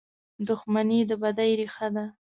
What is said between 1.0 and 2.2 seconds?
د بدۍ ریښه ده.